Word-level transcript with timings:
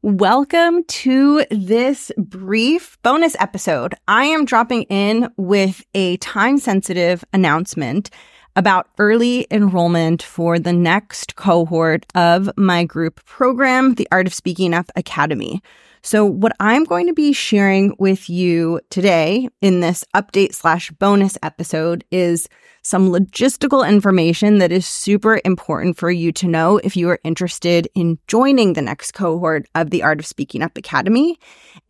Welcome 0.00 0.84
to 0.84 1.44
this 1.50 2.12
brief 2.16 2.96
bonus 3.02 3.34
episode. 3.40 3.96
I 4.06 4.26
am 4.26 4.44
dropping 4.44 4.84
in 4.84 5.28
with 5.36 5.84
a 5.92 6.18
time 6.18 6.58
sensitive 6.58 7.24
announcement 7.32 8.08
about 8.54 8.86
early 9.00 9.48
enrollment 9.50 10.22
for 10.22 10.60
the 10.60 10.72
next 10.72 11.34
cohort 11.34 12.06
of 12.14 12.48
my 12.56 12.84
group 12.84 13.24
program, 13.24 13.96
the 13.96 14.06
Art 14.12 14.28
of 14.28 14.34
Speaking 14.34 14.72
Up 14.72 14.88
Academy. 14.94 15.60
So, 16.02 16.24
what 16.24 16.52
I'm 16.60 16.84
going 16.84 17.08
to 17.08 17.12
be 17.12 17.32
sharing 17.32 17.92
with 17.98 18.30
you 18.30 18.78
today 18.90 19.48
in 19.60 19.80
this 19.80 20.04
update 20.14 20.54
slash 20.54 20.92
bonus 20.92 21.36
episode 21.42 22.04
is 22.12 22.48
some 22.88 23.10
logistical 23.10 23.86
information 23.86 24.56
that 24.60 24.72
is 24.72 24.86
super 24.86 25.42
important 25.44 25.98
for 25.98 26.10
you 26.10 26.32
to 26.32 26.48
know 26.48 26.78
if 26.78 26.96
you 26.96 27.10
are 27.10 27.20
interested 27.22 27.86
in 27.94 28.18
joining 28.28 28.72
the 28.72 28.80
next 28.80 29.12
cohort 29.12 29.68
of 29.74 29.90
the 29.90 30.02
Art 30.02 30.18
of 30.18 30.24
Speaking 30.24 30.62
Up 30.62 30.74
Academy. 30.78 31.38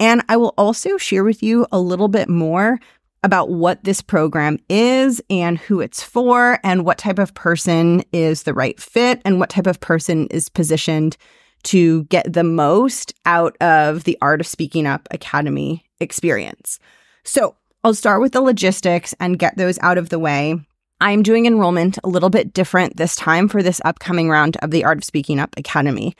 And 0.00 0.24
I 0.28 0.36
will 0.36 0.54
also 0.58 0.96
share 0.96 1.22
with 1.22 1.40
you 1.40 1.68
a 1.70 1.78
little 1.78 2.08
bit 2.08 2.28
more 2.28 2.80
about 3.22 3.48
what 3.48 3.84
this 3.84 4.02
program 4.02 4.58
is 4.68 5.22
and 5.30 5.56
who 5.56 5.80
it's 5.80 6.02
for 6.02 6.58
and 6.64 6.84
what 6.84 6.98
type 6.98 7.20
of 7.20 7.32
person 7.32 8.02
is 8.12 8.42
the 8.42 8.54
right 8.54 8.80
fit 8.80 9.22
and 9.24 9.38
what 9.38 9.50
type 9.50 9.68
of 9.68 9.78
person 9.78 10.26
is 10.32 10.48
positioned 10.48 11.16
to 11.62 12.04
get 12.06 12.32
the 12.32 12.42
most 12.42 13.14
out 13.24 13.56
of 13.58 14.02
the 14.02 14.18
Art 14.20 14.40
of 14.40 14.48
Speaking 14.48 14.84
Up 14.84 15.06
Academy 15.12 15.84
experience. 16.00 16.80
So 17.22 17.54
I'll 17.84 17.94
start 17.94 18.20
with 18.20 18.32
the 18.32 18.40
logistics 18.40 19.14
and 19.20 19.38
get 19.38 19.56
those 19.56 19.78
out 19.78 19.96
of 19.96 20.08
the 20.08 20.18
way. 20.18 20.60
I'm 21.00 21.22
doing 21.22 21.46
enrollment 21.46 21.96
a 22.02 22.08
little 22.08 22.28
bit 22.28 22.52
different 22.52 22.96
this 22.96 23.14
time 23.14 23.46
for 23.46 23.62
this 23.62 23.80
upcoming 23.84 24.28
round 24.28 24.56
of 24.62 24.72
the 24.72 24.84
Art 24.84 24.98
of 24.98 25.04
Speaking 25.04 25.38
Up 25.38 25.54
Academy. 25.56 26.16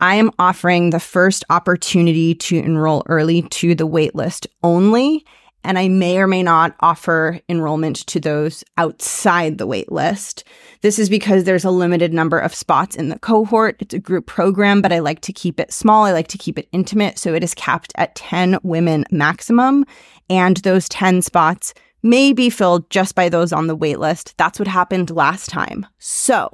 I 0.00 0.16
am 0.16 0.32
offering 0.38 0.90
the 0.90 0.98
first 0.98 1.44
opportunity 1.48 2.34
to 2.34 2.56
enroll 2.56 3.04
early 3.06 3.42
to 3.42 3.76
the 3.76 3.86
waitlist 3.86 4.48
only, 4.64 5.24
and 5.62 5.78
I 5.78 5.86
may 5.86 6.18
or 6.18 6.26
may 6.26 6.42
not 6.42 6.74
offer 6.80 7.40
enrollment 7.48 8.04
to 8.08 8.18
those 8.18 8.64
outside 8.76 9.58
the 9.58 9.66
waitlist. 9.66 10.42
This 10.80 10.98
is 10.98 11.08
because 11.08 11.44
there's 11.44 11.64
a 11.64 11.70
limited 11.70 12.12
number 12.12 12.38
of 12.40 12.52
spots 12.52 12.96
in 12.96 13.10
the 13.10 13.20
cohort. 13.20 13.76
It's 13.78 13.94
a 13.94 14.00
group 14.00 14.26
program, 14.26 14.82
but 14.82 14.92
I 14.92 14.98
like 14.98 15.20
to 15.20 15.32
keep 15.32 15.60
it 15.60 15.72
small. 15.72 16.04
I 16.04 16.12
like 16.12 16.28
to 16.28 16.38
keep 16.38 16.58
it 16.58 16.68
intimate, 16.72 17.16
so 17.16 17.32
it 17.32 17.44
is 17.44 17.54
capped 17.54 17.92
at 17.94 18.16
10 18.16 18.58
women 18.64 19.04
maximum, 19.12 19.86
and 20.28 20.56
those 20.58 20.88
10 20.88 21.22
spots 21.22 21.74
may 22.06 22.32
be 22.32 22.48
filled 22.48 22.88
just 22.88 23.14
by 23.14 23.28
those 23.28 23.52
on 23.52 23.66
the 23.66 23.76
wait 23.76 23.98
list. 23.98 24.34
That's 24.38 24.58
what 24.58 24.68
happened 24.68 25.10
last 25.10 25.50
time. 25.50 25.86
So, 25.98 26.50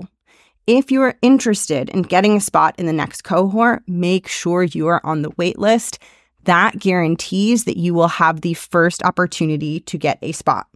if 0.67 0.91
you 0.91 1.03
are 1.03 1.19
interested 1.22 1.89
in 1.91 2.03
getting 2.03 2.36
a 2.36 2.41
spot 2.41 2.75
in 2.78 2.86
the 2.86 2.92
next 2.92 3.22
cohort, 3.22 3.83
make 3.86 4.28
sure 4.28 4.62
you 4.62 4.89
are 4.89 5.05
on 5.05 5.23
the 5.23 5.33
wait 5.36 5.58
list. 5.58 5.98
That 6.45 6.78
guarantees 6.78 7.64
that 7.64 7.77
you 7.77 7.95
will 7.95 8.08
have 8.08 8.41
the 8.41 8.55
first 8.55 9.03
opportunity 9.05 9.80
to 9.80 9.98
get 9.98 10.19
a 10.23 10.33
spot. 10.33 10.67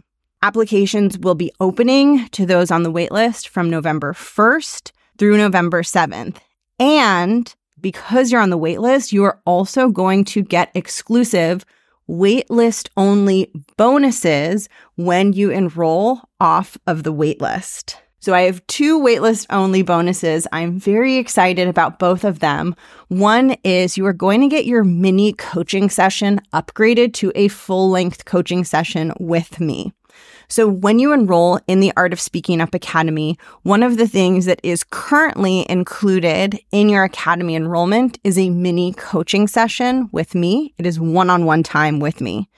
Applications 0.42 1.19
will 1.19 1.34
be 1.34 1.52
opening 1.60 2.28
to 2.28 2.47
those 2.47 2.70
on 2.70 2.82
the 2.82 2.91
wait 2.91 3.10
list 3.10 3.48
from 3.48 3.70
November 3.70 4.12
1st 4.12 4.92
through 5.19 5.36
November 5.38 5.82
7th. 5.82 6.36
And 6.78 7.52
because 7.80 8.30
you're 8.30 8.41
on 8.41 8.50
the 8.50 8.58
wait 8.58 8.80
list, 8.80 9.12
you 9.12 9.24
are 9.24 9.41
also 9.44 9.88
going 9.88 10.24
to 10.27 10.42
get 10.42 10.70
exclusive 10.74 11.64
waitlist 12.08 12.88
only 12.96 13.50
bonuses 13.76 14.68
when 14.96 15.32
you 15.32 15.50
enroll 15.50 16.20
off 16.40 16.78
of 16.86 17.02
the 17.02 17.12
waitlist. 17.12 17.96
So 18.26 18.34
I 18.34 18.42
have 18.42 18.66
two 18.66 18.98
waitlist 18.98 19.46
only 19.50 19.82
bonuses. 19.82 20.48
I'm 20.50 20.80
very 20.80 21.16
excited 21.16 21.68
about 21.68 22.00
both 22.00 22.24
of 22.24 22.40
them. 22.40 22.74
One 23.08 23.56
is 23.62 23.96
you 23.96 24.04
are 24.06 24.12
going 24.12 24.40
to 24.40 24.48
get 24.48 24.66
your 24.66 24.82
mini 24.82 25.32
coaching 25.32 25.88
session 25.90 26.40
upgraded 26.52 27.14
to 27.14 27.30
a 27.36 27.46
full 27.46 27.88
length 27.88 28.24
coaching 28.24 28.64
session 28.64 29.12
with 29.20 29.60
me. 29.60 29.92
So, 30.48 30.69
when 30.69 30.98
you 30.98 31.12
enroll 31.12 31.58
in 31.66 31.81
the 31.81 31.93
Art 31.97 32.12
of 32.12 32.20
Speaking 32.20 32.60
Up 32.60 32.75
Academy, 32.75 33.38
one 33.62 33.82
of 33.82 33.97
the 33.97 34.06
things 34.06 34.44
that 34.44 34.60
is 34.62 34.84
currently 34.84 35.66
included 35.69 36.60
in 36.70 36.88
your 36.88 37.04
Academy 37.04 37.56
enrollment 37.56 38.19
is 38.22 38.38
a 38.38 38.50
mini 38.50 38.93
coaching 38.93 39.48
session 39.48 40.09
with 40.12 40.34
me. 40.34 40.72
It 40.78 40.87
is 40.87 41.00
one 41.00 41.31
on 41.31 41.47
one 41.47 41.62
time 41.62 41.98
with 41.98 42.20
me. 42.20 42.48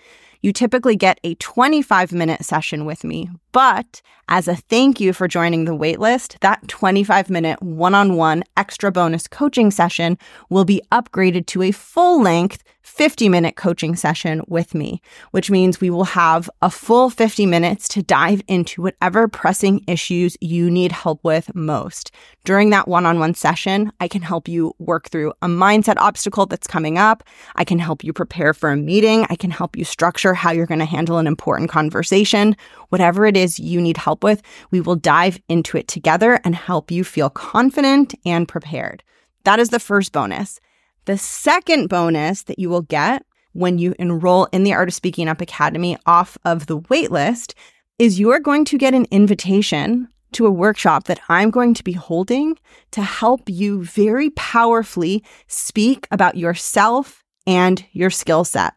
You 0.41 0.53
typically 0.53 0.95
get 0.95 1.19
a 1.25 1.35
25 1.37 2.13
minute 2.13 2.45
session 2.45 2.85
with 2.85 3.03
me, 3.03 3.29
but 3.53 4.03
as 4.29 4.47
a 4.47 4.55
thank 4.55 5.01
you 5.01 5.13
for 5.13 5.27
joining 5.27 5.65
the 5.65 5.77
waitlist, 5.77 6.39
that 6.41 6.69
25 6.69 7.31
minute 7.31 7.63
one 7.63 7.95
on 7.95 8.15
one 8.15 8.45
extra 8.57 8.93
bonus 8.93 9.27
coaching 9.27 9.71
session 9.71 10.19
will 10.49 10.65
be 10.65 10.83
upgraded 10.93 11.47
to 11.47 11.63
a 11.63 11.73
full 11.73 12.23
length 12.23 12.63
50 12.89 13.29
minute 13.29 13.55
coaching 13.55 13.95
session 13.95 14.43
with 14.49 14.75
me, 14.75 15.01
which 15.31 15.51
means 15.51 15.81
we 15.81 15.91
will 15.91 16.05
have 16.05 16.49
a 16.63 16.71
full 16.71 17.11
50 17.11 17.47
minutes 17.47 17.87
to 17.89 18.03
dive 18.03 18.43
into 18.49 18.83
whatever 18.83 19.29
pressing 19.29 19.85
issues 19.87 20.37
you 20.41 20.71
need 20.71 20.91
help 20.91 21.23
with 21.23 21.55
most. 21.55 22.11
During 22.45 22.71
that 22.71 22.89
one 22.89 23.05
on 23.05 23.19
one 23.19 23.35
session, 23.35 23.93
I 24.01 24.09
can 24.09 24.23
help 24.23 24.49
you 24.49 24.75
work 24.79 25.11
through 25.11 25.33
a 25.43 25.47
mindset 25.47 25.97
obstacle 25.99 26.47
that's 26.47 26.67
coming 26.67 26.97
up. 26.97 27.23
I 27.57 27.65
can 27.65 27.79
help 27.79 28.03
you 28.03 28.13
prepare 28.13 28.55
for 28.55 28.71
a 28.71 28.77
meeting. 28.77 29.27
I 29.29 29.37
can 29.37 29.51
help 29.51 29.77
you 29.77 29.85
structure 29.85 30.28
how 30.35 30.51
you're 30.51 30.67
going 30.67 30.79
to 30.79 30.85
handle 30.85 31.19
an 31.19 31.27
important 31.27 31.71
conversation. 31.71 32.57
Whatever 32.89 33.27
it 33.27 33.37
is 33.37 33.59
you 33.59 33.81
need 33.81 33.97
help 33.97 34.23
with, 34.25 34.43
we 34.71 34.81
will 34.81 34.97
dive 34.97 35.41
into 35.49 35.77
it 35.77 35.89
together 35.89 36.41
and 36.45 36.55
help 36.55 36.91
you 36.91 37.05
feel 37.05 37.31
confident 37.31 38.15
and 38.25 38.49
prepared. 38.49 39.03
That 39.45 39.59
is 39.59 39.71
the 39.71 39.81
first 39.81 40.13
bonus. 40.13 40.61
The 41.05 41.19
second 41.19 41.89
bonus 41.89 42.43
that 42.45 42.59
you 42.59 42.69
will 42.69 42.83
get 42.83 43.25
when 43.53 43.79
you 43.79 43.95
enroll 43.99 44.45
in 44.53 44.63
the 44.63 44.75
Art 44.75 44.89
of 44.89 44.95
Speaking 44.95 45.29
Up 45.29 45.41
Academy 45.41 45.97
off 46.07 46.37
of 46.45 46.67
the 46.67 46.79
waitlist 46.79 47.55
is 47.99 48.21
you 48.21 48.31
are 48.31 48.41
going 48.41 48.65
to 48.67 48.79
get 48.79 48.95
an 48.95 49.07
invitation 49.11 50.09
to 50.33 50.47
a 50.47 50.51
workshop 50.51 51.05
that 51.05 51.21
I'm 51.29 51.51
going 51.51 51.75
to 51.75 51.85
be 51.85 51.93
holding 51.93 52.59
to 52.93 53.03
help 53.03 53.49
you 53.49 53.83
very 53.83 54.31
powerfully 54.31 55.25
speak 55.47 56.07
about 56.11 56.37
yourself 56.37 57.25
and 57.47 57.85
your 57.93 58.11
skill 58.11 58.45
set. 58.45 58.75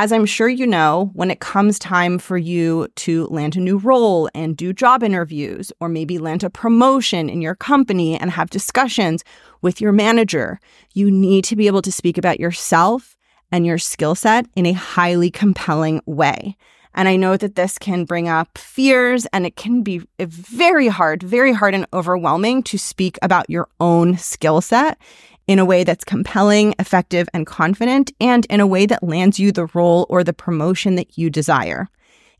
As 0.00 0.12
I'm 0.12 0.26
sure 0.26 0.48
you 0.48 0.64
know, 0.64 1.10
when 1.14 1.28
it 1.28 1.40
comes 1.40 1.76
time 1.76 2.20
for 2.20 2.38
you 2.38 2.86
to 2.94 3.26
land 3.32 3.56
a 3.56 3.60
new 3.60 3.78
role 3.78 4.30
and 4.32 4.56
do 4.56 4.72
job 4.72 5.02
interviews, 5.02 5.72
or 5.80 5.88
maybe 5.88 6.18
land 6.18 6.44
a 6.44 6.50
promotion 6.50 7.28
in 7.28 7.42
your 7.42 7.56
company 7.56 8.16
and 8.16 8.30
have 8.30 8.48
discussions 8.48 9.24
with 9.60 9.80
your 9.80 9.90
manager, 9.90 10.60
you 10.94 11.10
need 11.10 11.42
to 11.46 11.56
be 11.56 11.66
able 11.66 11.82
to 11.82 11.90
speak 11.90 12.16
about 12.16 12.38
yourself 12.38 13.16
and 13.50 13.66
your 13.66 13.76
skill 13.76 14.14
set 14.14 14.46
in 14.54 14.66
a 14.66 14.72
highly 14.72 15.32
compelling 15.32 16.00
way. 16.06 16.56
And 16.94 17.08
I 17.08 17.16
know 17.16 17.36
that 17.36 17.56
this 17.56 17.76
can 17.76 18.04
bring 18.04 18.28
up 18.28 18.56
fears 18.56 19.26
and 19.32 19.44
it 19.46 19.56
can 19.56 19.82
be 19.82 20.02
eh, 20.20 20.26
very 20.28 20.86
hard, 20.86 21.24
very 21.24 21.52
hard 21.52 21.74
and 21.74 21.88
overwhelming 21.92 22.62
to 22.64 22.78
speak 22.78 23.18
about 23.20 23.50
your 23.50 23.68
own 23.80 24.16
skill 24.16 24.60
set 24.60 24.96
in 25.48 25.58
a 25.58 25.64
way 25.64 25.82
that's 25.82 26.04
compelling, 26.04 26.74
effective, 26.78 27.28
and 27.34 27.46
confident, 27.46 28.12
and 28.20 28.46
in 28.46 28.60
a 28.60 28.66
way 28.66 28.86
that 28.86 29.02
lands 29.02 29.40
you 29.40 29.50
the 29.50 29.66
role 29.74 30.06
or 30.08 30.22
the 30.22 30.32
promotion 30.32 30.94
that 30.94 31.18
you 31.18 31.30
desire. 31.30 31.88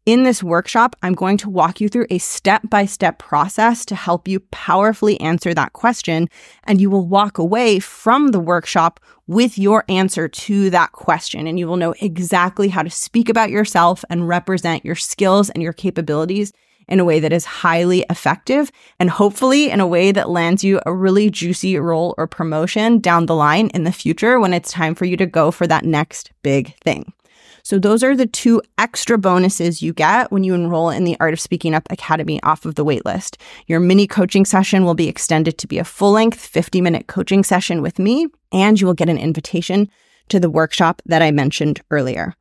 In 0.05 0.23
this 0.23 0.43
workshop, 0.43 0.97
I'm 1.03 1.13
going 1.13 1.37
to 1.39 1.51
walk 1.51 1.83
you 1.83 1.89
through 1.89 2.07
a 2.09 2.17
step 2.19 2.63
by 2.71 2.87
step 2.87 3.19
process 3.19 3.85
to 3.87 3.95
help 3.95 4.27
you 4.27 4.41
powerfully 4.41 5.21
answer 5.21 5.53
that 5.53 5.75
question. 5.75 6.29
And 6.65 6.81
you 6.81 6.89
will 6.89 7.07
walk 7.07 7.37
away 7.37 7.79
from 7.79 8.29
the 8.29 8.41
workshop 8.41 9.01
with 9.27 9.59
your 9.59 9.85
answer 9.89 10.27
to 10.27 10.71
that 10.71 10.93
question. 10.93 11.47
And 11.47 11.59
you 11.59 11.67
will 11.67 11.77
know 11.77 11.95
exactly 12.01 12.69
how 12.69 12.83
to 12.83 12.89
speak 12.89 13.29
about 13.29 13.51
yourself 13.51 14.03
and 14.09 14.27
represent 14.27 14.83
your 14.83 14.95
skills 14.95 15.51
and 15.51 15.63
your 15.63 15.75
capabilities 15.75 16.55
in 16.89 17.01
a 17.01 17.05
way 17.05 17.21
that 17.21 17.33
is 17.33 17.45
highly 17.45 18.05
effective 18.11 18.71
and 18.99 19.11
hopefully 19.11 19.71
in 19.71 19.81
a 19.81 19.87
way 19.87 20.13
that 20.13 20.31
lands 20.31 20.65
you 20.65 20.81
a 20.87 20.93
really 20.93 21.31
juicy 21.31 21.79
role 21.79 22.15
or 22.19 22.27
promotion 22.27 22.99
down 22.99 23.27
the 23.27 23.35
line 23.35 23.69
in 23.75 23.85
the 23.85 23.93
future 23.93 24.41
when 24.41 24.55
it's 24.55 24.73
time 24.73 24.95
for 24.95 25.05
you 25.05 25.17
to 25.17 25.27
go 25.27 25.51
for 25.51 25.67
that 25.67 25.85
next 25.85 26.33
big 26.43 26.75
thing. 26.83 27.13
So, 27.63 27.79
those 27.79 28.03
are 28.03 28.17
the 28.17 28.25
two 28.25 28.63
extra 28.79 29.19
bonuses 29.19 29.83
you 29.83 29.93
get 29.93 30.33
when 30.33 30.43
you 30.43 30.55
enroll 30.55 30.89
in 30.89 31.05
the 31.05 31.19
Art 31.21 31.35
of 31.35 31.41
Speaking 31.41 31.75
Up 31.75 31.87
Academy 31.91 32.43
off 32.43 32.65
of 32.65 32.77
the 32.77 32.85
waitlist. 32.85 33.37
Your 33.67 33.79
mini 33.79 34.07
coaching 34.07 34.47
session 34.47 34.87
will 34.87 34.95
be 34.95 35.07
extended 35.07 35.59
to 35.59 35.67
be 35.67 35.77
a 35.77 35.85
full 35.85 36.13
length 36.13 36.41
50 36.41 36.81
minute 36.81 37.09
coaching 37.09 37.45
session 37.45 37.83
with 37.83 37.99
me, 37.99 38.27
and 38.53 38.81
you 38.81 38.87
will 38.87 38.95
get 38.95 39.11
an 39.11 39.19
invitation 39.19 39.91
to 40.29 40.41
the 40.41 40.49
workshop 40.49 41.03
that 41.05 41.21
I 41.21 41.31
mentioned 41.31 41.83
earlier. 41.91 42.35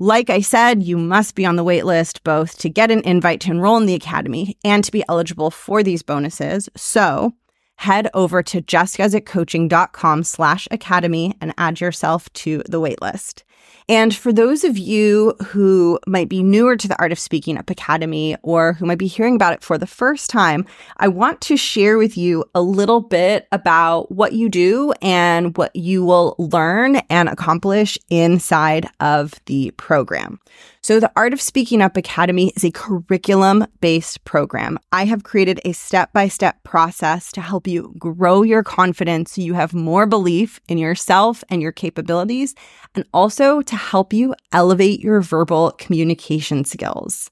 Like 0.00 0.28
I 0.28 0.40
said, 0.40 0.82
you 0.82 0.98
must 0.98 1.36
be 1.36 1.46
on 1.46 1.54
the 1.54 1.62
wait 1.62 1.84
list 1.84 2.24
both 2.24 2.58
to 2.58 2.68
get 2.68 2.90
an 2.90 3.00
invite 3.04 3.40
to 3.42 3.52
enroll 3.52 3.76
in 3.76 3.86
the 3.86 3.94
academy 3.94 4.58
and 4.64 4.82
to 4.82 4.90
be 4.90 5.04
eligible 5.08 5.52
for 5.52 5.84
these 5.84 6.02
bonuses. 6.02 6.68
So 6.76 7.32
head 7.76 8.08
over 8.12 8.42
to 8.42 8.60
jessguzikcoaching.com 8.60 10.24
slash 10.24 10.66
academy 10.72 11.36
and 11.40 11.54
add 11.58 11.80
yourself 11.80 12.32
to 12.32 12.64
the 12.68 12.80
waitlist. 12.80 13.44
And 13.88 14.14
for 14.14 14.32
those 14.32 14.64
of 14.64 14.78
you 14.78 15.34
who 15.48 15.98
might 16.06 16.30
be 16.30 16.42
newer 16.42 16.74
to 16.76 16.88
the 16.88 16.98
Art 16.98 17.12
of 17.12 17.18
Speaking 17.18 17.58
Up 17.58 17.68
Academy 17.68 18.34
or 18.42 18.72
who 18.74 18.86
might 18.86 18.98
be 18.98 19.06
hearing 19.06 19.36
about 19.36 19.52
it 19.52 19.62
for 19.62 19.76
the 19.76 19.86
first 19.86 20.30
time, 20.30 20.64
I 20.96 21.08
want 21.08 21.42
to 21.42 21.56
share 21.58 21.98
with 21.98 22.16
you 22.16 22.44
a 22.54 22.62
little 22.62 23.00
bit 23.00 23.46
about 23.52 24.10
what 24.10 24.32
you 24.32 24.48
do 24.48 24.94
and 25.02 25.56
what 25.58 25.76
you 25.76 26.02
will 26.02 26.34
learn 26.38 26.96
and 27.10 27.28
accomplish 27.28 27.98
inside 28.08 28.88
of 29.00 29.34
the 29.44 29.70
program. 29.72 30.40
So, 30.84 31.00
the 31.00 31.10
Art 31.16 31.32
of 31.32 31.40
Speaking 31.40 31.80
Up 31.80 31.96
Academy 31.96 32.52
is 32.54 32.62
a 32.62 32.70
curriculum 32.70 33.66
based 33.80 34.22
program. 34.26 34.78
I 34.92 35.06
have 35.06 35.22
created 35.22 35.58
a 35.64 35.72
step 35.72 36.12
by 36.12 36.28
step 36.28 36.62
process 36.62 37.32
to 37.32 37.40
help 37.40 37.66
you 37.66 37.94
grow 37.98 38.42
your 38.42 38.62
confidence 38.62 39.32
so 39.32 39.40
you 39.40 39.54
have 39.54 39.72
more 39.72 40.04
belief 40.04 40.60
in 40.68 40.76
yourself 40.76 41.42
and 41.48 41.62
your 41.62 41.72
capabilities, 41.72 42.54
and 42.94 43.06
also 43.14 43.62
to 43.62 43.76
help 43.76 44.12
you 44.12 44.34
elevate 44.52 45.00
your 45.00 45.22
verbal 45.22 45.70
communication 45.78 46.66
skills. 46.66 47.30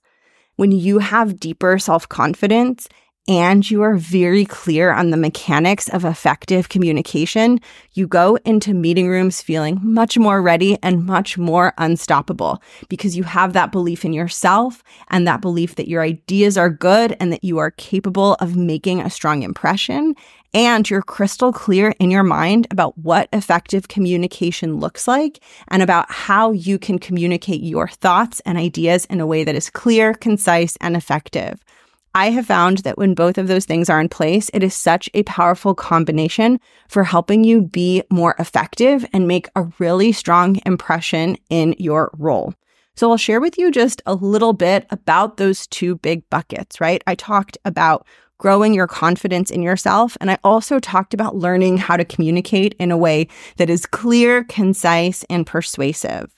When 0.56 0.72
you 0.72 1.00
have 1.00 1.38
deeper 1.38 1.78
self 1.78 2.08
confidence, 2.08 2.88
and 3.28 3.70
you 3.70 3.82
are 3.82 3.94
very 3.94 4.44
clear 4.44 4.92
on 4.92 5.10
the 5.10 5.16
mechanics 5.16 5.88
of 5.88 6.04
effective 6.04 6.68
communication, 6.68 7.60
you 7.92 8.08
go 8.08 8.36
into 8.44 8.74
meeting 8.74 9.08
rooms 9.08 9.40
feeling 9.40 9.78
much 9.80 10.18
more 10.18 10.42
ready 10.42 10.76
and 10.82 11.06
much 11.06 11.38
more 11.38 11.72
unstoppable 11.78 12.60
because 12.88 13.16
you 13.16 13.22
have 13.22 13.52
that 13.52 13.70
belief 13.70 14.04
in 14.04 14.12
yourself 14.12 14.82
and 15.08 15.26
that 15.26 15.40
belief 15.40 15.76
that 15.76 15.86
your 15.86 16.02
ideas 16.02 16.58
are 16.58 16.68
good 16.68 17.16
and 17.20 17.32
that 17.32 17.44
you 17.44 17.58
are 17.58 17.70
capable 17.70 18.34
of 18.34 18.56
making 18.56 19.00
a 19.00 19.10
strong 19.10 19.44
impression. 19.44 20.16
And 20.52 20.90
you're 20.90 21.00
crystal 21.00 21.52
clear 21.52 21.94
in 21.98 22.10
your 22.10 22.24
mind 22.24 22.66
about 22.70 22.98
what 22.98 23.28
effective 23.32 23.88
communication 23.88 24.80
looks 24.80 25.06
like 25.08 25.40
and 25.68 25.80
about 25.80 26.10
how 26.10 26.50
you 26.52 26.78
can 26.78 26.98
communicate 26.98 27.62
your 27.62 27.88
thoughts 27.88 28.40
and 28.40 28.58
ideas 28.58 29.06
in 29.06 29.20
a 29.20 29.26
way 29.26 29.44
that 29.44 29.54
is 29.54 29.70
clear, 29.70 30.12
concise, 30.12 30.76
and 30.80 30.94
effective. 30.96 31.64
I 32.14 32.30
have 32.30 32.46
found 32.46 32.78
that 32.78 32.98
when 32.98 33.14
both 33.14 33.38
of 33.38 33.48
those 33.48 33.64
things 33.64 33.88
are 33.88 34.00
in 34.00 34.08
place, 34.08 34.50
it 34.52 34.62
is 34.62 34.74
such 34.74 35.08
a 35.14 35.22
powerful 35.22 35.74
combination 35.74 36.60
for 36.88 37.04
helping 37.04 37.42
you 37.42 37.62
be 37.62 38.02
more 38.10 38.34
effective 38.38 39.06
and 39.12 39.26
make 39.26 39.48
a 39.56 39.64
really 39.78 40.12
strong 40.12 40.60
impression 40.66 41.36
in 41.48 41.74
your 41.78 42.10
role. 42.18 42.54
So 42.96 43.10
I'll 43.10 43.16
share 43.16 43.40
with 43.40 43.56
you 43.56 43.70
just 43.70 44.02
a 44.04 44.14
little 44.14 44.52
bit 44.52 44.86
about 44.90 45.38
those 45.38 45.66
two 45.66 45.96
big 45.96 46.28
buckets, 46.28 46.80
right? 46.80 47.02
I 47.06 47.14
talked 47.14 47.56
about 47.64 48.06
growing 48.36 48.74
your 48.74 48.88
confidence 48.88 49.50
in 49.50 49.62
yourself. 49.62 50.16
And 50.20 50.30
I 50.30 50.36
also 50.42 50.80
talked 50.80 51.14
about 51.14 51.36
learning 51.36 51.78
how 51.78 51.96
to 51.96 52.04
communicate 52.04 52.74
in 52.80 52.90
a 52.90 52.96
way 52.96 53.28
that 53.56 53.70
is 53.70 53.86
clear, 53.86 54.42
concise, 54.44 55.24
and 55.30 55.46
persuasive. 55.46 56.36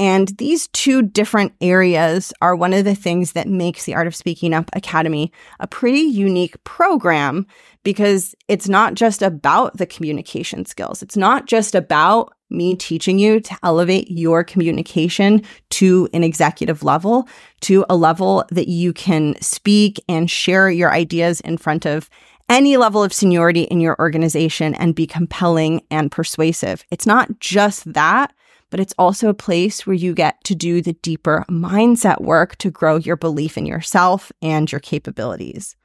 And 0.00 0.28
these 0.38 0.66
two 0.68 1.02
different 1.02 1.52
areas 1.60 2.32
are 2.40 2.56
one 2.56 2.72
of 2.72 2.86
the 2.86 2.94
things 2.94 3.32
that 3.32 3.46
makes 3.46 3.84
the 3.84 3.94
Art 3.94 4.06
of 4.06 4.16
Speaking 4.16 4.54
Up 4.54 4.70
Academy 4.72 5.30
a 5.60 5.66
pretty 5.66 6.00
unique 6.00 6.64
program 6.64 7.46
because 7.84 8.34
it's 8.48 8.66
not 8.66 8.94
just 8.94 9.20
about 9.20 9.76
the 9.76 9.84
communication 9.84 10.64
skills. 10.64 11.02
It's 11.02 11.18
not 11.18 11.44
just 11.44 11.74
about 11.74 12.32
me 12.48 12.74
teaching 12.76 13.18
you 13.18 13.40
to 13.40 13.58
elevate 13.62 14.10
your 14.10 14.42
communication 14.42 15.42
to 15.68 16.08
an 16.14 16.24
executive 16.24 16.82
level, 16.82 17.28
to 17.60 17.84
a 17.90 17.94
level 17.94 18.46
that 18.50 18.68
you 18.68 18.94
can 18.94 19.36
speak 19.42 20.02
and 20.08 20.30
share 20.30 20.70
your 20.70 20.90
ideas 20.90 21.42
in 21.42 21.58
front 21.58 21.84
of 21.84 22.08
any 22.48 22.78
level 22.78 23.04
of 23.04 23.12
seniority 23.12 23.64
in 23.64 23.82
your 23.82 24.00
organization 24.00 24.74
and 24.76 24.94
be 24.94 25.06
compelling 25.06 25.82
and 25.90 26.10
persuasive. 26.10 26.86
It's 26.90 27.06
not 27.06 27.38
just 27.38 27.92
that, 27.92 28.32
but 28.70 28.80
it's 28.80 28.94
also 28.98 29.28
a 29.28 29.34
place 29.34 29.86
where 29.86 29.94
you 29.94 30.14
get 30.14 30.42
to 30.44 30.54
do 30.54 30.80
the 30.80 30.94
deeper 30.94 31.44
mindset 31.50 32.20
work 32.20 32.56
to 32.56 32.70
grow 32.70 32.96
your 32.96 33.16
belief 33.16 33.58
in 33.58 33.66
yourself 33.66 34.32
and 34.40 34.70
your 34.70 34.80
capabilities. 34.80 35.76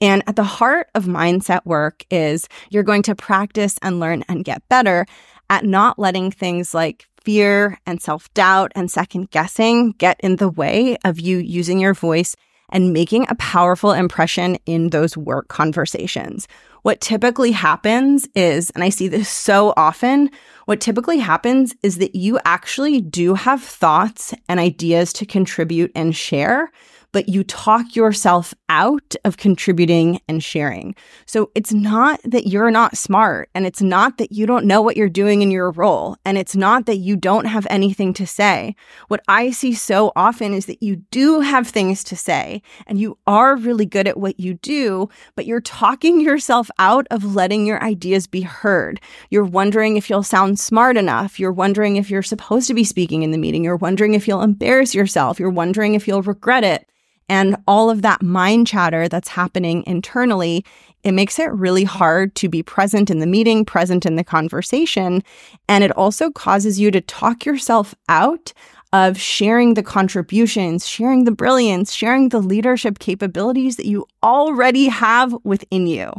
And 0.00 0.22
at 0.26 0.36
the 0.36 0.44
heart 0.44 0.88
of 0.94 1.06
mindset 1.06 1.64
work 1.64 2.04
is 2.10 2.48
you're 2.70 2.84
going 2.84 3.02
to 3.04 3.14
practice 3.14 3.76
and 3.82 3.98
learn 3.98 4.22
and 4.28 4.44
get 4.44 4.68
better 4.68 5.06
at 5.50 5.64
not 5.64 5.98
letting 5.98 6.30
things 6.30 6.72
like 6.72 7.08
fear 7.22 7.78
and 7.84 8.00
self 8.00 8.32
doubt 8.34 8.72
and 8.74 8.90
second 8.90 9.30
guessing 9.30 9.92
get 9.92 10.20
in 10.20 10.36
the 10.36 10.48
way 10.48 10.96
of 11.04 11.18
you 11.18 11.38
using 11.38 11.80
your 11.80 11.94
voice 11.94 12.36
and 12.70 12.92
making 12.92 13.26
a 13.28 13.34
powerful 13.36 13.92
impression 13.92 14.56
in 14.66 14.90
those 14.90 15.16
work 15.16 15.48
conversations. 15.48 16.46
What 16.82 17.00
typically 17.00 17.52
happens 17.52 18.28
is, 18.34 18.70
and 18.70 18.84
I 18.84 18.88
see 18.88 19.08
this 19.08 19.28
so 19.28 19.74
often, 19.76 20.30
what 20.66 20.80
typically 20.80 21.18
happens 21.18 21.74
is 21.82 21.98
that 21.98 22.14
you 22.14 22.38
actually 22.44 23.00
do 23.00 23.34
have 23.34 23.62
thoughts 23.62 24.34
and 24.48 24.60
ideas 24.60 25.12
to 25.14 25.26
contribute 25.26 25.90
and 25.94 26.14
share, 26.14 26.70
but 27.12 27.28
you 27.28 27.42
talk 27.44 27.96
yourself 27.96 28.52
out 28.68 29.14
of 29.24 29.38
contributing 29.38 30.20
and 30.28 30.42
sharing. 30.42 30.94
So 31.26 31.50
it's 31.54 31.72
not 31.72 32.20
that 32.24 32.46
you're 32.46 32.70
not 32.70 32.96
smart 32.96 33.48
and 33.54 33.66
it's 33.66 33.80
not 33.80 34.18
that 34.18 34.32
you 34.32 34.46
don't 34.46 34.66
know 34.66 34.82
what 34.82 34.96
you're 34.96 35.08
doing 35.08 35.40
in 35.42 35.50
your 35.50 35.70
role 35.70 36.16
and 36.24 36.36
it's 36.36 36.54
not 36.54 36.86
that 36.86 36.98
you 36.98 37.16
don't 37.16 37.46
have 37.46 37.66
anything 37.70 38.12
to 38.14 38.26
say. 38.26 38.76
What 39.08 39.22
I 39.26 39.50
see 39.50 39.72
so 39.72 40.12
often 40.16 40.52
is 40.52 40.66
that 40.66 40.82
you 40.82 40.96
do 41.10 41.40
have 41.40 41.68
things 41.68 42.04
to 42.04 42.16
say 42.16 42.62
and 42.86 43.00
you 43.00 43.16
are 43.26 43.56
really 43.56 43.86
good 43.86 44.06
at 44.06 44.18
what 44.18 44.38
you 44.38 44.54
do, 44.54 45.08
but 45.34 45.46
you're 45.46 45.60
talking 45.60 46.20
yourself 46.20 46.70
out 46.78 47.06
of 47.10 47.34
letting 47.34 47.64
your 47.64 47.82
ideas 47.82 48.26
be 48.26 48.42
heard. 48.42 49.00
You're 49.30 49.44
wondering 49.44 49.96
if 49.96 50.10
you'll 50.10 50.22
sound 50.22 50.58
smart 50.58 50.96
enough. 50.96 51.40
You're 51.40 51.52
wondering 51.52 51.96
if 51.96 52.10
you're 52.10 52.22
supposed 52.22 52.68
to 52.68 52.74
be 52.74 52.84
speaking 52.84 53.22
in 53.22 53.30
the 53.30 53.38
meeting. 53.38 53.64
You're 53.64 53.76
wondering 53.76 54.14
if 54.14 54.28
you'll 54.28 54.42
embarrass 54.42 54.94
yourself. 54.94 55.40
You're 55.40 55.50
wondering 55.50 55.94
if 55.94 56.06
you'll 56.06 56.22
regret 56.22 56.64
it 56.64 56.86
and 57.28 57.56
all 57.66 57.90
of 57.90 58.02
that 58.02 58.22
mind 58.22 58.66
chatter 58.66 59.08
that's 59.08 59.28
happening 59.28 59.84
internally, 59.86 60.64
it 61.04 61.12
makes 61.12 61.38
it 61.38 61.52
really 61.52 61.84
hard 61.84 62.34
to 62.36 62.48
be 62.48 62.62
present 62.62 63.10
in 63.10 63.18
the 63.18 63.26
meeting, 63.26 63.64
present 63.64 64.04
in 64.06 64.16
the 64.16 64.24
conversation. 64.24 65.22
And 65.68 65.84
it 65.84 65.96
also 65.96 66.30
causes 66.30 66.80
you 66.80 66.90
to 66.90 67.00
talk 67.00 67.44
yourself 67.44 67.94
out 68.08 68.52
of 68.92 69.18
sharing 69.18 69.74
the 69.74 69.82
contributions, 69.82 70.86
sharing 70.86 71.24
the 71.24 71.30
brilliance, 71.30 71.92
sharing 71.92 72.30
the 72.30 72.40
leadership 72.40 72.98
capabilities 72.98 73.76
that 73.76 73.86
you 73.86 74.06
already 74.22 74.88
have 74.88 75.34
within 75.44 75.86
you. 75.86 76.10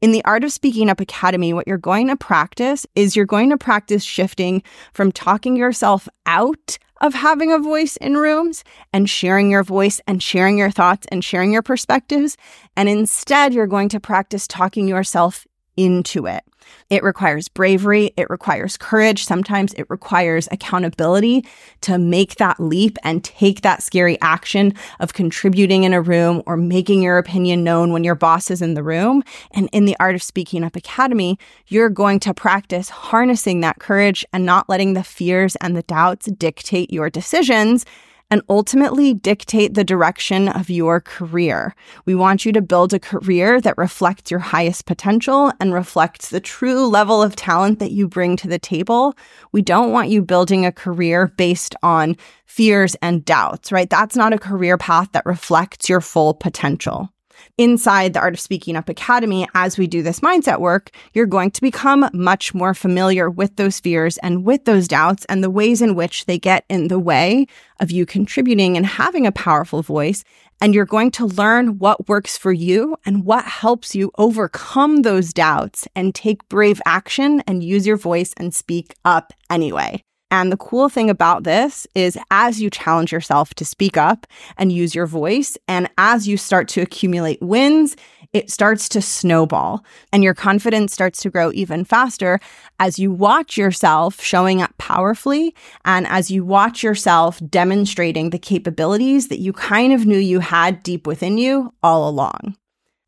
In 0.00 0.12
the 0.12 0.24
Art 0.24 0.44
of 0.44 0.52
Speaking 0.52 0.88
Up 0.88 1.00
Academy, 1.00 1.52
what 1.52 1.68
you're 1.68 1.76
going 1.76 2.08
to 2.08 2.16
practice 2.16 2.86
is 2.94 3.14
you're 3.14 3.26
going 3.26 3.50
to 3.50 3.58
practice 3.58 4.02
shifting 4.02 4.62
from 4.92 5.12
talking 5.12 5.56
yourself 5.56 6.08
out 6.24 6.78
of 7.00 7.14
having 7.14 7.52
a 7.52 7.58
voice 7.58 7.96
in 7.96 8.16
rooms 8.16 8.64
and 8.92 9.08
sharing 9.08 9.50
your 9.50 9.62
voice 9.62 10.00
and 10.06 10.22
sharing 10.22 10.58
your 10.58 10.70
thoughts 10.70 11.06
and 11.10 11.24
sharing 11.24 11.52
your 11.52 11.62
perspectives. 11.62 12.36
And 12.76 12.88
instead, 12.88 13.54
you're 13.54 13.66
going 13.66 13.88
to 13.90 14.00
practice 14.00 14.46
talking 14.46 14.88
yourself 14.88 15.46
into 15.76 16.26
it. 16.26 16.44
It 16.88 17.02
requires 17.02 17.48
bravery, 17.48 18.12
it 18.16 18.28
requires 18.30 18.76
courage, 18.76 19.24
sometimes 19.24 19.72
it 19.74 19.86
requires 19.88 20.48
accountability 20.50 21.44
to 21.82 21.98
make 21.98 22.36
that 22.36 22.58
leap 22.58 22.98
and 23.02 23.22
take 23.22 23.60
that 23.62 23.82
scary 23.82 24.18
action 24.20 24.74
of 24.98 25.14
contributing 25.14 25.84
in 25.84 25.92
a 25.92 26.02
room 26.02 26.42
or 26.46 26.56
making 26.56 27.02
your 27.02 27.18
opinion 27.18 27.64
known 27.64 27.92
when 27.92 28.04
your 28.04 28.14
boss 28.14 28.50
is 28.50 28.62
in 28.62 28.74
the 28.74 28.82
room. 28.82 29.22
And 29.52 29.68
in 29.72 29.84
the 29.84 29.96
Art 30.00 30.14
of 30.14 30.22
Speaking 30.22 30.64
Up 30.64 30.76
Academy, 30.76 31.38
you're 31.68 31.90
going 31.90 32.20
to 32.20 32.34
practice 32.34 32.88
harnessing 32.88 33.60
that 33.60 33.78
courage 33.78 34.24
and 34.32 34.44
not 34.44 34.68
letting 34.68 34.94
the 34.94 35.04
fears 35.04 35.56
and 35.56 35.76
the 35.76 35.82
doubts 35.82 36.26
dictate 36.26 36.92
your 36.92 37.10
decisions 37.10 37.84
and 38.30 38.42
ultimately 38.48 39.12
dictate 39.12 39.74
the 39.74 39.84
direction 39.84 40.48
of 40.48 40.70
your 40.70 41.00
career. 41.00 41.74
We 42.04 42.14
want 42.14 42.44
you 42.44 42.52
to 42.52 42.62
build 42.62 42.94
a 42.94 42.98
career 42.98 43.60
that 43.60 43.76
reflects 43.76 44.30
your 44.30 44.40
highest 44.40 44.86
potential 44.86 45.52
and 45.60 45.74
reflects 45.74 46.30
the 46.30 46.40
true 46.40 46.86
level 46.86 47.22
of 47.22 47.36
talent 47.36 47.78
that 47.80 47.92
you 47.92 48.08
bring 48.08 48.36
to 48.36 48.48
the 48.48 48.58
table. 48.58 49.16
We 49.52 49.62
don't 49.62 49.92
want 49.92 50.10
you 50.10 50.22
building 50.22 50.64
a 50.64 50.72
career 50.72 51.26
based 51.26 51.74
on 51.82 52.16
fears 52.46 52.96
and 53.02 53.24
doubts, 53.24 53.72
right? 53.72 53.90
That's 53.90 54.16
not 54.16 54.32
a 54.32 54.38
career 54.38 54.78
path 54.78 55.12
that 55.12 55.26
reflects 55.26 55.88
your 55.88 56.00
full 56.00 56.34
potential 56.34 57.10
inside 57.58 58.12
the 58.12 58.20
Art 58.20 58.34
of 58.34 58.40
Speaking 58.40 58.76
Up 58.76 58.88
Academy, 58.88 59.48
as 59.54 59.78
we 59.78 59.86
do 59.86 60.02
this 60.02 60.20
mindset 60.20 60.60
work, 60.60 60.90
you're 61.14 61.26
going 61.26 61.50
to 61.52 61.60
become 61.60 62.08
much 62.12 62.54
more 62.54 62.74
familiar 62.74 63.28
with 63.30 63.56
those 63.56 63.80
fears 63.80 64.18
and 64.18 64.44
with 64.44 64.64
those 64.64 64.88
doubts 64.88 65.24
and 65.26 65.42
the 65.42 65.50
ways 65.50 65.82
in 65.82 65.94
which 65.94 66.26
they 66.26 66.38
get 66.38 66.64
in 66.68 66.88
the 66.88 66.98
way 66.98 67.46
of 67.80 67.90
you 67.90 68.06
contributing 68.06 68.76
and 68.76 68.86
having 68.86 69.26
a 69.26 69.32
powerful 69.32 69.82
voice. 69.82 70.24
And 70.60 70.74
you're 70.74 70.84
going 70.84 71.10
to 71.12 71.26
learn 71.26 71.78
what 71.78 72.08
works 72.08 72.36
for 72.36 72.52
you 72.52 72.96
and 73.06 73.24
what 73.24 73.44
helps 73.44 73.94
you 73.94 74.10
overcome 74.18 75.02
those 75.02 75.32
doubts 75.32 75.88
and 75.96 76.14
take 76.14 76.48
brave 76.48 76.82
action 76.84 77.42
and 77.46 77.64
use 77.64 77.86
your 77.86 77.96
voice 77.96 78.34
and 78.36 78.54
speak 78.54 78.94
up 79.04 79.32
anyway. 79.48 80.04
And 80.30 80.52
the 80.52 80.56
cool 80.56 80.88
thing 80.88 81.10
about 81.10 81.42
this 81.42 81.86
is 81.94 82.16
as 82.30 82.60
you 82.60 82.70
challenge 82.70 83.10
yourself 83.10 83.52
to 83.54 83.64
speak 83.64 83.96
up 83.96 84.26
and 84.56 84.70
use 84.70 84.94
your 84.94 85.06
voice, 85.06 85.58
and 85.66 85.90
as 85.98 86.28
you 86.28 86.36
start 86.36 86.68
to 86.68 86.80
accumulate 86.80 87.42
wins, 87.42 87.96
it 88.32 88.48
starts 88.48 88.88
to 88.90 89.02
snowball 89.02 89.84
and 90.12 90.22
your 90.22 90.34
confidence 90.34 90.92
starts 90.92 91.20
to 91.22 91.30
grow 91.30 91.50
even 91.52 91.84
faster 91.84 92.38
as 92.78 92.98
you 92.98 93.10
watch 93.10 93.56
yourself 93.56 94.20
showing 94.20 94.62
up 94.62 94.76
powerfully 94.78 95.54
and 95.84 96.06
as 96.06 96.30
you 96.30 96.44
watch 96.44 96.82
yourself 96.82 97.40
demonstrating 97.48 98.30
the 98.30 98.38
capabilities 98.38 99.28
that 99.28 99.40
you 99.40 99.52
kind 99.52 99.92
of 99.92 100.06
knew 100.06 100.18
you 100.18 100.38
had 100.38 100.82
deep 100.84 101.08
within 101.08 101.38
you 101.38 101.74
all 101.82 102.08
along. 102.08 102.56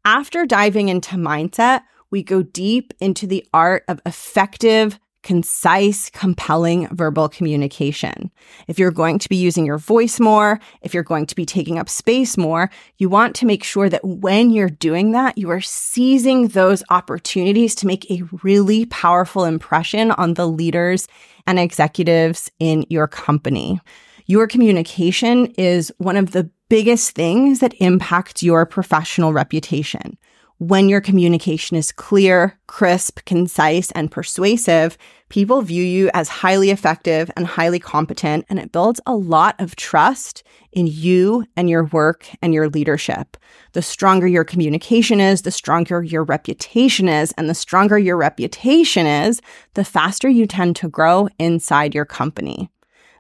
After 0.05 0.45
diving 0.45 0.89
into 0.89 1.15
mindset, 1.15 1.83
we 2.11 2.25
go 2.25 2.43
deep 2.43 2.93
into 3.01 3.27
the 3.27 3.47
art 3.55 3.85
of 3.87 4.01
effective 4.05 4.99
concise, 5.23 6.11
compelling 6.11 6.89
verbal 6.89 7.29
communication. 7.29 8.31
If 8.69 8.79
you're 8.79 8.91
going 8.91 9.19
to 9.21 9.29
be 9.29 9.37
using 9.37 9.65
your 9.65 9.79
voice 9.79 10.21
more, 10.21 10.61
if 10.83 10.93
you're 10.93 11.03
going 11.03 11.27
to 11.27 11.35
be 11.35 11.47
taking 11.47 11.79
up 11.79 11.89
space 11.89 12.37
more, 12.37 12.71
you 12.99 13.09
want 13.09 13.35
to 13.37 13.47
make 13.47 13.65
sure 13.65 13.89
that 13.89 14.05
when 14.05 14.51
you're 14.51 14.69
doing 14.69 15.13
that, 15.13 15.39
you 15.39 15.51
are 15.51 15.61
seizing 15.61 16.49
those 16.49 16.83
opportunities 16.91 17.75
to 17.77 17.87
make 17.87 18.11
a 18.11 18.23
really 18.43 18.87
powerful 18.87 19.45
impression 19.45 20.11
on 20.13 20.35
the 20.35 20.47
leaders 20.47 21.09
and 21.47 21.59
executives 21.59 22.51
in 22.59 22.85
your 22.89 23.09
company. 23.09 23.81
Your 24.27 24.47
communication 24.47 25.47
is 25.59 25.93
one 25.99 26.17
of 26.17 26.33
the 26.33 26.51
biggest 26.69 27.15
things 27.15 27.59
that 27.61 27.75
impact 27.81 28.43
your 28.43 28.65
professional 28.65 29.33
reputation 29.33 30.17
when 30.63 30.89
your 30.89 31.01
communication 31.01 31.77
is 31.77 31.91
clear, 31.91 32.57
crisp, 32.69 33.19
concise, 33.27 33.91
and 33.91 34.13
persuasive, 34.13 34.97
people 35.29 35.61
view 35.61 35.83
you 35.83 36.09
as 36.15 36.29
highly 36.29 36.71
effective 36.71 37.29
and 37.37 37.49
highly 37.49 37.81
competent, 37.81 38.45
and 38.49 38.61
it 38.61 38.71
builds 38.71 39.01
a 39.05 39.13
lot 39.13 39.61
of 39.61 39.75
trust 39.75 40.45
in 40.71 40.87
you 40.87 41.45
and 41.57 41.69
your 41.69 41.87
work 41.87 42.29
and 42.43 42.55
your 42.55 42.69
leadership. 42.69 43.37
The 43.73 43.83
stronger 43.83 44.29
your 44.29 44.45
communication 44.45 45.21
is, 45.21 45.43
the 45.43 45.51
stronger 45.51 46.01
your 46.01 46.23
reputation 46.23 47.09
is, 47.09 47.33
and 47.33 47.51
the 47.51 47.55
stronger 47.55 47.99
your 47.99 48.17
reputation 48.17 49.05
is, 49.05 49.41
the 49.75 49.85
faster 49.85 50.29
you 50.29 50.47
tend 50.47 50.77
to 50.77 50.89
grow 50.89 51.29
inside 51.41 51.93
your 51.93 52.05
company. 52.05 52.71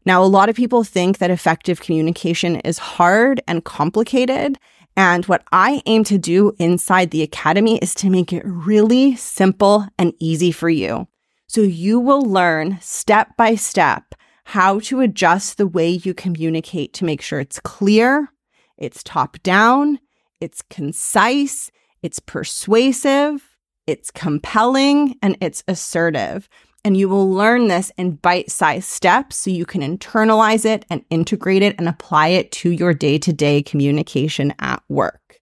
Now, 0.04 0.22
a 0.22 0.26
lot 0.26 0.48
of 0.48 0.54
people 0.54 0.84
think 0.84 1.18
that 1.18 1.30
effective 1.30 1.80
communication 1.80 2.56
is 2.60 2.78
hard 2.78 3.40
and 3.48 3.64
complicated, 3.64 4.60
and 4.96 5.24
what 5.26 5.42
I 5.52 5.82
aim 5.86 6.04
to 6.04 6.18
do 6.18 6.52
inside 6.58 7.10
the 7.10 7.22
academy 7.22 7.78
is 7.78 7.94
to 7.96 8.10
make 8.10 8.32
it 8.32 8.42
really 8.44 9.16
simple 9.16 9.86
and 9.98 10.12
easy 10.18 10.52
for 10.52 10.68
you. 10.68 11.08
So 11.46 11.60
you 11.62 11.98
will 12.00 12.22
learn 12.22 12.78
step 12.80 13.36
by 13.36 13.54
step 13.54 14.14
how 14.44 14.80
to 14.80 15.00
adjust 15.00 15.56
the 15.56 15.66
way 15.66 15.90
you 15.90 16.14
communicate 16.14 16.92
to 16.94 17.04
make 17.04 17.22
sure 17.22 17.40
it's 17.40 17.60
clear, 17.60 18.28
it's 18.76 19.02
top 19.02 19.42
down, 19.42 19.98
it's 20.40 20.62
concise, 20.68 21.70
it's 22.02 22.18
persuasive, 22.18 23.56
it's 23.86 24.10
compelling, 24.10 25.16
and 25.22 25.36
it's 25.40 25.62
assertive. 25.68 26.48
And 26.84 26.96
you 26.96 27.08
will 27.08 27.30
learn 27.30 27.68
this 27.68 27.92
in 27.96 28.16
bite 28.16 28.50
sized 28.50 28.88
steps 28.88 29.36
so 29.36 29.50
you 29.50 29.64
can 29.64 29.82
internalize 29.82 30.64
it 30.64 30.84
and 30.90 31.04
integrate 31.10 31.62
it 31.62 31.76
and 31.78 31.88
apply 31.88 32.28
it 32.28 32.50
to 32.52 32.70
your 32.70 32.92
day 32.92 33.18
to 33.18 33.32
day 33.32 33.62
communication 33.62 34.52
at 34.58 34.82
work. 34.88 35.38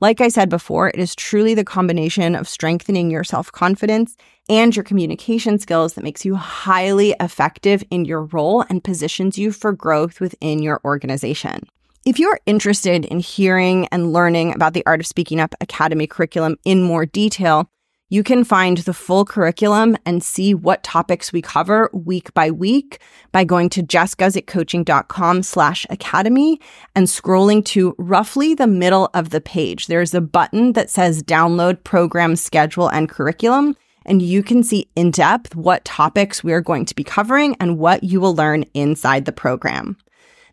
Like 0.00 0.20
I 0.20 0.28
said 0.28 0.50
before, 0.50 0.88
it 0.88 0.98
is 0.98 1.14
truly 1.14 1.54
the 1.54 1.64
combination 1.64 2.34
of 2.34 2.46
strengthening 2.46 3.10
your 3.10 3.24
self 3.24 3.50
confidence 3.50 4.16
and 4.50 4.76
your 4.76 4.82
communication 4.82 5.58
skills 5.58 5.94
that 5.94 6.04
makes 6.04 6.26
you 6.26 6.34
highly 6.34 7.14
effective 7.20 7.82
in 7.90 8.04
your 8.04 8.24
role 8.24 8.66
and 8.68 8.84
positions 8.84 9.38
you 9.38 9.52
for 9.52 9.72
growth 9.72 10.20
within 10.20 10.62
your 10.62 10.82
organization. 10.84 11.66
If 12.04 12.18
you're 12.18 12.40
interested 12.44 13.06
in 13.06 13.20
hearing 13.20 13.86
and 13.86 14.12
learning 14.12 14.54
about 14.54 14.74
the 14.74 14.84
Art 14.84 15.00
of 15.00 15.06
Speaking 15.06 15.40
Up 15.40 15.54
Academy 15.62 16.06
curriculum 16.06 16.56
in 16.66 16.82
more 16.82 17.06
detail, 17.06 17.70
you 18.10 18.22
can 18.22 18.44
find 18.44 18.78
the 18.78 18.94
full 18.94 19.24
curriculum 19.24 19.96
and 20.04 20.22
see 20.22 20.54
what 20.54 20.82
topics 20.82 21.32
we 21.32 21.42
cover 21.42 21.90
week 21.92 22.32
by 22.34 22.50
week 22.50 23.00
by 23.32 23.44
going 23.44 23.68
to 23.70 23.82
jessguzikcoaching.com 23.82 25.42
slash 25.42 25.86
academy 25.90 26.60
and 26.94 27.06
scrolling 27.06 27.64
to 27.64 27.94
roughly 27.98 28.54
the 28.54 28.66
middle 28.66 29.10
of 29.14 29.30
the 29.30 29.40
page. 29.40 29.86
There's 29.86 30.14
a 30.14 30.20
button 30.20 30.74
that 30.74 30.90
says 30.90 31.22
download 31.22 31.82
program 31.84 32.36
schedule 32.36 32.88
and 32.88 33.08
curriculum 33.08 33.76
and 34.06 34.22
you 34.22 34.42
can 34.42 34.62
see 34.62 34.88
in 34.94 35.10
depth 35.10 35.56
what 35.56 35.84
topics 35.84 36.44
we 36.44 36.52
are 36.52 36.60
going 36.60 36.84
to 36.84 36.94
be 36.94 37.04
covering 37.04 37.56
and 37.60 37.78
what 37.78 38.04
you 38.04 38.20
will 38.20 38.34
learn 38.34 38.64
inside 38.74 39.24
the 39.24 39.32
program. 39.32 39.96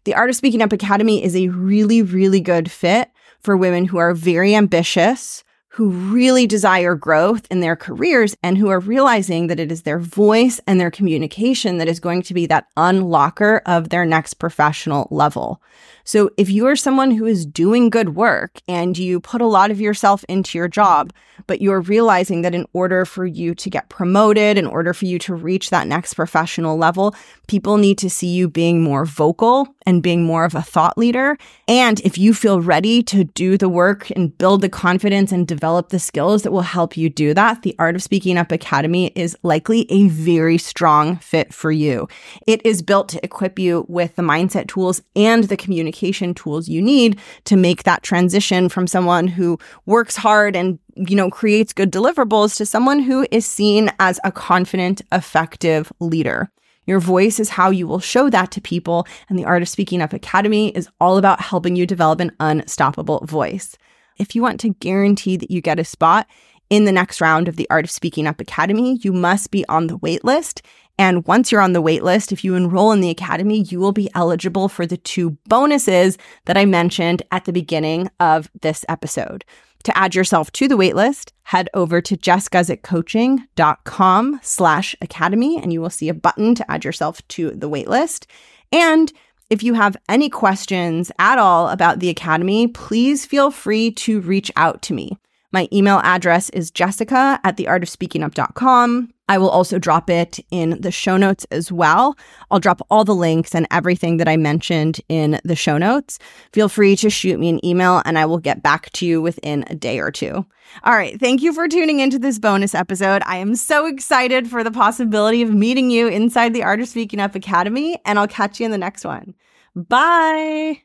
The 0.03 0.15
Art 0.15 0.29
of 0.29 0.35
Speaking 0.35 0.61
Up 0.61 0.71
Academy 0.71 1.23
is 1.23 1.35
a 1.35 1.49
really, 1.49 2.01
really 2.01 2.39
good 2.39 2.71
fit 2.71 3.11
for 3.39 3.57
women 3.57 3.85
who 3.85 3.97
are 3.97 4.13
very 4.13 4.55
ambitious, 4.55 5.43
who 5.73 5.89
really 5.89 6.45
desire 6.45 6.95
growth 6.95 7.47
in 7.49 7.61
their 7.61 7.77
careers 7.77 8.35
and 8.43 8.57
who 8.57 8.67
are 8.67 8.79
realizing 8.79 9.47
that 9.47 9.59
it 9.59 9.71
is 9.71 9.83
their 9.83 9.99
voice 9.99 10.59
and 10.67 10.79
their 10.79 10.91
communication 10.91 11.77
that 11.77 11.87
is 11.87 11.99
going 11.99 12.21
to 12.21 12.33
be 12.33 12.45
that 12.45 12.67
unlocker 12.75 13.61
of 13.65 13.87
their 13.87 14.05
next 14.05 14.33
professional 14.33 15.07
level. 15.11 15.61
So 16.03 16.31
if 16.37 16.49
you 16.49 16.67
are 16.67 16.75
someone 16.75 17.11
who 17.11 17.25
is 17.25 17.45
doing 17.45 17.89
good 17.89 18.15
work 18.15 18.61
and 18.67 18.97
you 18.97 19.19
put 19.19 19.41
a 19.41 19.47
lot 19.47 19.71
of 19.71 19.79
yourself 19.79 20.23
into 20.27 20.57
your 20.57 20.67
job, 20.67 21.13
but 21.47 21.61
you're 21.61 21.81
realizing 21.81 22.41
that 22.41 22.55
in 22.55 22.65
order 22.73 23.05
for 23.05 23.25
you 23.25 23.55
to 23.55 23.69
get 23.69 23.89
promoted, 23.89 24.57
in 24.57 24.65
order 24.65 24.93
for 24.93 25.05
you 25.05 25.19
to 25.19 25.33
reach 25.33 25.69
that 25.69 25.87
next 25.87 26.13
professional 26.13 26.77
level, 26.77 27.15
people 27.47 27.77
need 27.77 27.97
to 27.97 28.09
see 28.09 28.27
you 28.27 28.47
being 28.47 28.81
more 28.81 29.05
vocal 29.05 29.67
and 29.85 30.03
being 30.03 30.23
more 30.23 30.45
of 30.45 30.53
a 30.53 30.61
thought 30.61 30.97
leader. 30.97 31.37
And 31.67 31.99
if 32.01 32.17
you 32.17 32.33
feel 32.33 32.61
ready 32.61 33.01
to 33.03 33.23
do 33.23 33.57
the 33.57 33.69
work 33.69 34.09
and 34.11 34.37
build 34.37 34.61
the 34.61 34.69
confidence 34.69 35.31
and 35.31 35.47
develop 35.47 35.89
the 35.89 35.99
skills 35.99 36.43
that 36.43 36.51
will 36.51 36.61
help 36.61 36.95
you 36.95 37.09
do 37.09 37.33
that, 37.33 37.63
the 37.63 37.75
Art 37.79 37.95
of 37.95 38.03
Speaking 38.03 38.37
Up 38.37 38.51
Academy 38.51 39.11
is 39.15 39.35
likely 39.43 39.91
a 39.91 40.07
very 40.07 40.57
strong 40.57 41.17
fit 41.17 41.53
for 41.53 41.71
you. 41.71 42.07
It 42.45 42.63
is 42.65 42.81
built 42.81 43.09
to 43.09 43.23
equip 43.23 43.57
you 43.57 43.85
with 43.87 44.15
the 44.15 44.21
mindset 44.21 44.67
tools 44.67 45.01
and 45.15 45.45
the 45.45 45.57
communication 45.57 45.90
tools 45.91 46.67
you 46.67 46.81
need 46.81 47.19
to 47.45 47.55
make 47.55 47.83
that 47.83 48.03
transition 48.03 48.69
from 48.69 48.87
someone 48.87 49.27
who 49.27 49.57
works 49.85 50.15
hard 50.15 50.55
and 50.55 50.79
you 50.95 51.15
know, 51.15 51.29
creates 51.29 51.73
good 51.73 51.91
deliverables 51.91 52.55
to 52.57 52.65
someone 52.65 52.99
who 52.99 53.25
is 53.31 53.45
seen 53.45 53.91
as 53.99 54.19
a 54.23 54.31
confident, 54.31 55.01
effective 55.11 55.91
leader. 55.99 56.51
Your 56.85 56.99
voice 56.99 57.39
is 57.39 57.49
how 57.49 57.69
you 57.69 57.87
will 57.87 57.99
show 57.99 58.29
that 58.29 58.51
to 58.51 58.61
people, 58.61 59.07
and 59.29 59.37
the 59.37 59.45
Art 59.45 59.61
of 59.61 59.69
Speaking 59.69 60.01
Up 60.01 60.13
Academy 60.13 60.69
is 60.69 60.89
all 60.99 61.17
about 61.17 61.41
helping 61.41 61.75
you 61.75 61.85
develop 61.85 62.19
an 62.19 62.31
unstoppable 62.39 63.25
voice. 63.25 63.77
If 64.17 64.35
you 64.35 64.41
want 64.41 64.59
to 64.61 64.69
guarantee 64.69 65.37
that 65.37 65.51
you 65.51 65.61
get 65.61 65.79
a 65.79 65.83
spot 65.83 66.27
in 66.69 66.85
the 66.85 66.91
next 66.91 67.21
round 67.21 67.47
of 67.47 67.55
the 67.55 67.67
Art 67.69 67.85
of 67.85 67.91
Speaking 67.91 68.27
Up 68.27 68.41
Academy, 68.41 68.99
you 69.01 69.13
must 69.13 69.51
be 69.51 69.65
on 69.67 69.87
the 69.87 69.99
waitlist. 69.99 70.61
And 71.01 71.25
once 71.25 71.51
you're 71.51 71.61
on 71.61 71.73
the 71.73 71.81
waitlist, 71.81 72.31
if 72.31 72.43
you 72.43 72.53
enroll 72.53 72.91
in 72.91 73.01
the 73.01 73.09
Academy, 73.09 73.63
you 73.63 73.79
will 73.79 73.91
be 73.91 74.11
eligible 74.13 74.69
for 74.69 74.85
the 74.85 74.97
two 74.97 75.31
bonuses 75.47 76.19
that 76.45 76.57
I 76.57 76.65
mentioned 76.65 77.23
at 77.31 77.45
the 77.45 77.51
beginning 77.51 78.11
of 78.19 78.51
this 78.61 78.85
episode. 78.87 79.43
To 79.85 79.97
add 79.97 80.13
yourself 80.13 80.51
to 80.51 80.67
the 80.67 80.77
waitlist, 80.77 81.31
head 81.41 81.69
over 81.73 82.01
to 82.01 82.15
jessguzikcoaching.com 82.15 84.39
slash 84.43 84.95
academy 85.01 85.57
and 85.57 85.73
you 85.73 85.81
will 85.81 85.89
see 85.89 86.07
a 86.07 86.13
button 86.13 86.53
to 86.53 86.71
add 86.71 86.85
yourself 86.85 87.27
to 87.29 87.49
the 87.49 87.67
waitlist. 87.67 88.27
And 88.71 89.11
if 89.49 89.63
you 89.63 89.73
have 89.73 89.97
any 90.07 90.29
questions 90.29 91.11
at 91.17 91.39
all 91.39 91.69
about 91.69 91.99
the 91.99 92.09
Academy, 92.09 92.67
please 92.67 93.25
feel 93.25 93.49
free 93.49 93.89
to 93.91 94.21
reach 94.21 94.51
out 94.55 94.83
to 94.83 94.93
me. 94.93 95.17
My 95.51 95.67
email 95.73 95.99
address 96.03 96.49
is 96.51 96.71
jessica 96.71 97.39
at 97.43 97.57
theartofspeakingup.com. 97.57 99.13
I 99.27 99.37
will 99.37 99.49
also 99.49 99.79
drop 99.79 100.09
it 100.09 100.39
in 100.51 100.81
the 100.81 100.91
show 100.91 101.15
notes 101.15 101.45
as 101.51 101.71
well. 101.71 102.17
I'll 102.49 102.59
drop 102.59 102.85
all 102.89 103.05
the 103.05 103.15
links 103.15 103.55
and 103.55 103.65
everything 103.71 104.17
that 104.17 104.27
I 104.27 104.35
mentioned 104.35 104.99
in 105.07 105.39
the 105.45 105.55
show 105.55 105.77
notes. 105.77 106.19
Feel 106.51 106.67
free 106.67 106.97
to 106.97 107.09
shoot 107.09 107.39
me 107.39 107.47
an 107.47 107.65
email 107.65 108.01
and 108.03 108.19
I 108.19 108.25
will 108.25 108.39
get 108.39 108.61
back 108.61 108.89
to 108.91 109.05
you 109.05 109.21
within 109.21 109.63
a 109.67 109.75
day 109.75 109.99
or 109.99 110.11
two. 110.11 110.45
All 110.83 110.93
right. 110.93 111.17
Thank 111.17 111.41
you 111.41 111.53
for 111.53 111.69
tuning 111.69 112.01
into 112.01 112.19
this 112.19 112.39
bonus 112.39 112.75
episode. 112.75 113.23
I 113.25 113.37
am 113.37 113.55
so 113.55 113.85
excited 113.85 114.49
for 114.49 114.65
the 114.65 114.71
possibility 114.71 115.41
of 115.41 115.53
meeting 115.53 115.89
you 115.89 116.09
inside 116.09 116.53
the 116.53 116.63
Art 116.63 116.81
of 116.81 116.89
Speaking 116.89 117.21
Up 117.21 117.33
Academy, 117.33 117.99
and 118.05 118.19
I'll 118.19 118.27
catch 118.27 118.59
you 118.59 118.65
in 118.65 118.71
the 118.71 118.77
next 118.77 119.05
one. 119.05 119.33
Bye. 119.75 120.81